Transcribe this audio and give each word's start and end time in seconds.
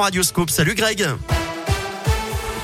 Radioscope, 0.00 0.48
salut 0.48 0.76
Greg 0.76 1.04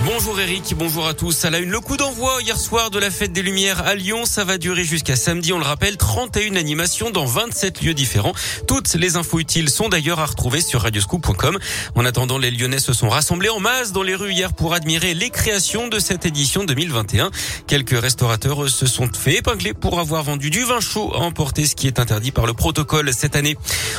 Bonjour 0.06 0.38
Eric, 0.38 0.74
bonjour 0.76 1.06
à 1.06 1.14
tous. 1.14 1.46
À 1.46 1.50
la 1.50 1.60
une, 1.60 1.70
le 1.70 1.80
coup 1.80 1.96
d'envoi 1.96 2.42
hier 2.42 2.58
soir 2.58 2.90
de 2.90 2.98
la 2.98 3.10
fête 3.10 3.32
des 3.32 3.40
Lumières 3.40 3.86
à 3.86 3.94
Lyon. 3.94 4.26
Ça 4.26 4.44
va 4.44 4.58
durer 4.58 4.84
jusqu'à 4.84 5.16
samedi, 5.16 5.50
on 5.54 5.58
le 5.58 5.64
rappelle, 5.64 5.96
31 5.96 6.56
animations 6.56 7.10
dans 7.10 7.24
27 7.24 7.80
lieux 7.80 7.94
différents. 7.94 8.34
Toutes 8.68 8.92
les 8.96 9.16
infos 9.16 9.38
utiles 9.38 9.70
sont 9.70 9.88
d'ailleurs 9.88 10.20
à 10.20 10.26
retrouver 10.26 10.60
sur 10.60 10.82
radioscoop.com. 10.82 11.58
En 11.94 12.04
attendant, 12.04 12.36
les 12.36 12.50
Lyonnais 12.50 12.80
se 12.80 12.92
sont 12.92 13.08
rassemblés 13.08 13.48
en 13.48 13.60
masse 13.60 13.92
dans 13.92 14.02
les 14.02 14.14
rues 14.14 14.32
hier 14.32 14.52
pour 14.52 14.74
admirer 14.74 15.14
les 15.14 15.30
créations 15.30 15.88
de 15.88 15.98
cette 15.98 16.26
édition 16.26 16.64
2021. 16.64 17.30
Quelques 17.66 17.98
restaurateurs 17.98 18.68
se 18.68 18.84
sont 18.84 19.08
fait 19.10 19.38
épingler 19.38 19.72
pour 19.72 20.00
avoir 20.00 20.22
vendu 20.22 20.50
du 20.50 20.64
vin 20.64 20.80
chaud 20.80 21.12
à 21.14 21.20
emporter, 21.20 21.64
ce 21.64 21.74
qui 21.74 21.86
est 21.86 21.98
interdit 21.98 22.30
par 22.30 22.44
le 22.44 22.52
protocole 22.52 23.10
cette 23.14 23.36
année. 23.36 23.56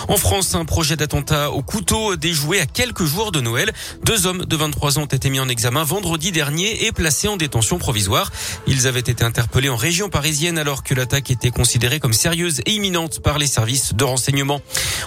En 0.07 0.17
France, 0.17 0.53
un 0.53 0.65
projet 0.65 0.97
d'attentat 0.97 1.49
au 1.49 1.63
couteau 1.63 2.15
déjoué 2.15 2.59
à 2.59 2.67
quelques 2.67 3.05
jours 3.05 3.31
de 3.31 3.41
Noël. 3.41 3.73
Deux 4.03 4.27
hommes 4.27 4.45
de 4.45 4.55
23 4.55 4.99
ans 4.99 5.03
ont 5.03 5.05
été 5.05 5.31
mis 5.31 5.39
en 5.39 5.49
examen 5.49 5.83
vendredi 5.95 6.33
dernier 6.33 6.87
et 6.87 6.91
placés 6.91 7.29
en 7.29 7.37
détention 7.37 7.77
provisoire. 7.77 8.29
Ils 8.67 8.85
avaient 8.85 8.99
été 8.99 9.23
interpellés 9.23 9.69
en 9.69 9.77
région 9.77 10.09
parisienne 10.09 10.57
alors 10.57 10.83
que 10.83 10.93
l'attaque 10.93 11.31
était 11.31 11.51
considérée 11.51 12.01
comme 12.01 12.11
sérieuse 12.11 12.59
et 12.65 12.71
imminente 12.71 13.21
par 13.21 13.37
les 13.37 13.47
services 13.47 13.93
de 13.93 14.03
renseignement. 14.03 14.59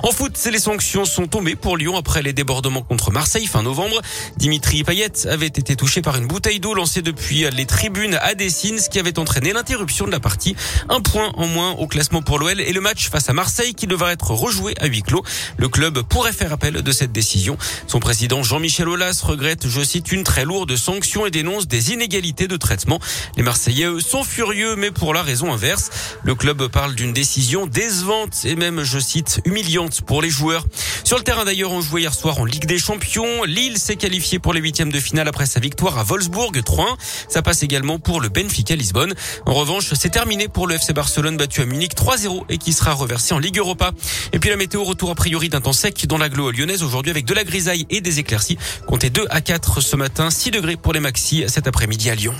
En 0.02 0.12
foot, 0.12 0.32
les 0.50 0.58
sanctions 0.58 1.04
sont 1.04 1.26
tombées 1.26 1.56
pour 1.56 1.76
Lyon 1.76 1.98
après 1.98 2.22
les 2.22 2.32
débordements 2.32 2.80
contre 2.80 3.10
Marseille 3.10 3.46
fin 3.46 3.62
novembre. 3.62 4.00
Dimitri 4.38 4.82
Payet 4.82 5.26
avait 5.26 5.46
été 5.46 5.76
touché 5.76 6.00
par 6.00 6.16
une 6.16 6.26
bouteille 6.26 6.58
d'eau 6.58 6.72
lancée 6.72 7.02
depuis 7.02 7.44
les 7.50 7.66
tribunes 7.66 8.18
à 8.22 8.34
Dessines, 8.34 8.80
qui 8.90 8.98
avait 8.98 9.18
entraîné 9.18 9.52
l'interruption 9.52 10.06
de 10.06 10.10
la 10.10 10.20
partie. 10.20 10.56
Un 10.88 11.02
point 11.02 11.32
en 11.34 11.46
moins 11.46 11.72
au 11.72 11.86
classement 11.86 12.22
pour 12.22 12.38
l'OL 12.38 12.62
et 12.62 12.72
le 12.72 12.80
match 12.80 13.10
face 13.10 13.28
à 13.28 13.34
Marseille 13.34 13.74
qui 13.74 13.86
devra 13.86 14.10
être 14.14 14.30
rejoué 14.30 14.74
à 14.80 14.86
huis 14.86 15.02
clos. 15.02 15.22
Le 15.58 15.68
club 15.68 16.00
pourrait 16.00 16.32
faire 16.32 16.54
appel 16.54 16.80
de 16.80 16.92
cette 16.92 17.12
décision. 17.12 17.58
Son 17.86 18.00
président 18.00 18.42
Jean-Michel 18.42 18.88
Aulas 18.88 19.20
regrette, 19.22 19.68
je 19.68 19.82
cite, 19.82 20.12
une 20.12 20.24
très 20.24 20.46
lourde 20.46 20.67
sanctions 20.76 21.26
et 21.26 21.30
dénonce 21.30 21.66
des 21.66 21.92
inégalités 21.92 22.48
de 22.48 22.56
traitement. 22.56 23.00
Les 23.36 23.42
Marseillais, 23.42 23.86
eux, 23.86 24.00
sont 24.00 24.24
furieux, 24.24 24.76
mais 24.76 24.90
pour 24.90 25.14
la 25.14 25.22
raison 25.22 25.52
inverse. 25.52 25.90
Le 26.24 26.34
club 26.34 26.68
parle 26.68 26.94
d'une 26.94 27.12
décision 27.12 27.66
décevante 27.66 28.44
et 28.44 28.56
même, 28.56 28.82
je 28.82 28.98
cite, 28.98 29.40
humiliante 29.44 30.02
pour 30.02 30.22
les 30.22 30.30
joueurs. 30.30 30.64
Sur 31.04 31.16
le 31.16 31.24
terrain 31.24 31.44
d'ailleurs, 31.44 31.72
on 31.72 31.80
jouait 31.80 32.02
hier 32.02 32.14
soir 32.14 32.38
en 32.38 32.44
Ligue 32.44 32.66
des 32.66 32.78
Champions. 32.78 33.44
Lille 33.44 33.78
s'est 33.78 33.96
qualifié 33.96 34.38
pour 34.38 34.52
les 34.52 34.60
huitièmes 34.60 34.92
de 34.92 35.00
finale 35.00 35.28
après 35.28 35.46
sa 35.46 35.60
victoire 35.60 35.98
à 35.98 36.04
Wolfsburg 36.04 36.52
3-1. 36.56 36.84
Ça 37.28 37.42
passe 37.42 37.62
également 37.62 37.98
pour 37.98 38.20
le 38.20 38.28
Benfica 38.28 38.74
Lisbonne. 38.74 39.14
En 39.46 39.54
revanche, 39.54 39.92
c'est 39.94 40.10
terminé 40.10 40.48
pour 40.48 40.66
le 40.66 40.74
FC 40.74 40.92
Barcelone 40.92 41.36
battu 41.36 41.60
à 41.62 41.64
Munich 41.64 41.94
3-0 41.94 42.44
et 42.48 42.58
qui 42.58 42.72
sera 42.72 42.92
reversé 42.92 43.34
en 43.34 43.38
Ligue 43.38 43.58
Europa. 43.58 43.92
Et 44.32 44.38
puis 44.38 44.50
la 44.50 44.56
météo 44.56 44.84
retour 44.84 45.10
a 45.10 45.14
priori 45.14 45.48
d'un 45.48 45.60
temps 45.60 45.72
sec 45.72 46.06
dans 46.06 46.18
l'agglo 46.18 46.50
lyonnaise 46.50 46.82
aujourd'hui 46.82 47.10
avec 47.10 47.24
de 47.24 47.34
la 47.34 47.44
grisaille 47.44 47.86
et 47.90 48.00
des 48.00 48.18
éclaircies. 48.18 48.58
Comptez 48.86 49.10
2 49.10 49.26
à 49.30 49.40
4 49.40 49.80
ce 49.80 49.96
matin, 49.96 50.30
6 50.30 50.50
degrés 50.50 50.57
pour 50.82 50.92
les 50.92 51.00
maxi 51.00 51.44
cet 51.48 51.66
après-midi 51.66 52.10
à 52.10 52.14
Lyon. 52.14 52.34